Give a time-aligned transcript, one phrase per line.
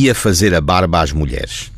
[0.00, 1.70] ia fazer a barba às mulheres.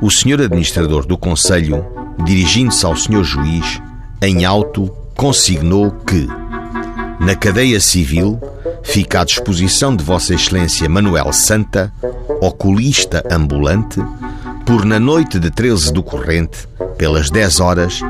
[0.00, 1.84] O senhor administrador do Conselho,
[2.24, 3.82] dirigindo-se ao senhor juiz,
[4.20, 6.28] em alto, consignou que,
[7.18, 8.40] na cadeia civil,
[8.84, 11.92] fica à disposição de Vossa Excelência Manuel Santa,
[12.40, 14.00] oculista ambulante,
[14.64, 18.00] por na noite de 13 do corrente, pelas 10 horas,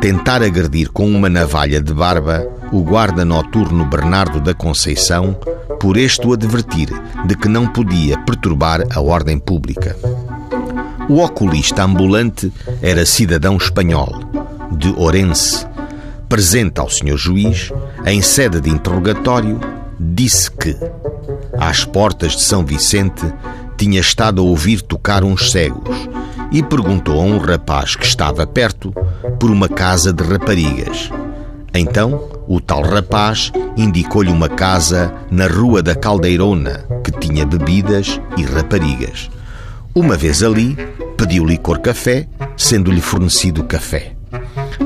[0.00, 5.36] tentar agredir com uma navalha de barba o guarda noturno Bernardo da Conceição,
[5.80, 6.88] por este o advertir
[7.26, 9.96] de que não podia perturbar a ordem pública.
[11.08, 14.12] O oculista ambulante era cidadão espanhol,
[14.72, 15.66] de Orense.
[16.28, 17.72] Presente ao senhor juiz,
[18.04, 19.60] em sede de interrogatório,
[19.98, 20.76] disse que,
[21.58, 23.24] às portas de São Vicente,
[23.76, 26.08] tinha estado a ouvir tocar uns cegos
[26.50, 28.92] e perguntou a um rapaz que estava perto
[29.38, 31.10] por uma casa de raparigas.
[31.78, 38.42] Então, o tal rapaz indicou-lhe uma casa na Rua da Caldeirona, que tinha bebidas e
[38.42, 39.30] raparigas.
[39.94, 40.74] Uma vez ali,
[41.18, 44.12] pediu licor café, sendo-lhe fornecido café.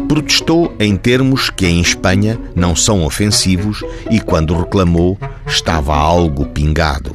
[0.08, 5.16] Protestou em termos que em Espanha não são ofensivos e, quando reclamou,
[5.46, 7.12] estava algo pingado.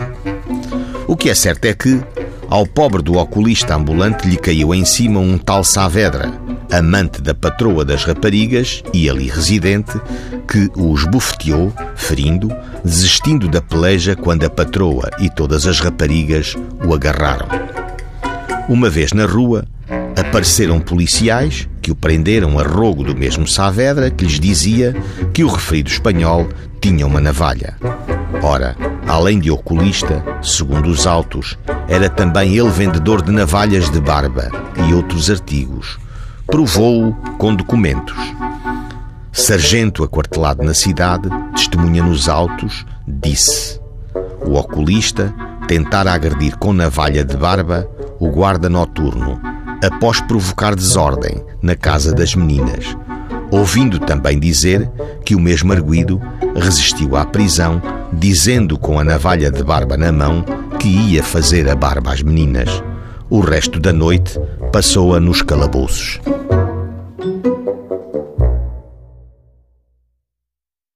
[1.06, 2.02] O que é certo é que,
[2.50, 6.32] ao pobre do oculista ambulante lhe caiu em cima um tal Saavedra,
[6.71, 9.99] amante da patroa das raparigas e ali residente,
[10.47, 12.49] que os bufeteou, ferindo,
[12.83, 16.55] desistindo da peleja quando a patroa e todas as raparigas
[16.86, 17.47] o agarraram.
[18.67, 19.66] Uma vez na rua,
[20.16, 24.95] apareceram policiais que o prenderam a rogo do mesmo Saavedra que lhes dizia
[25.33, 26.47] que o referido espanhol
[26.81, 27.75] tinha uma navalha.
[28.41, 28.75] Ora,
[29.08, 34.49] além de oculista, segundo os autos, era também ele vendedor de navalhas de barba
[34.88, 35.97] e outros artigos.
[36.48, 38.16] Provou-o com documentos.
[39.32, 43.80] Sargento aquartelado na cidade, testemunha nos autos, disse:
[44.46, 45.34] O oculista
[45.68, 49.42] tentara agredir com navalha de barba o guarda noturno,
[49.84, 52.96] após provocar desordem na casa das meninas,
[53.50, 54.89] ouvindo também dizer
[55.26, 56.22] que o mesmo arguido
[56.55, 57.82] resistiu à prisão,
[58.14, 60.45] dizendo com a navalha de barba na mão
[60.80, 62.70] que ia fazer a barba às meninas.
[63.30, 64.39] O resto da noite
[64.71, 66.21] passou-a nos calabouços.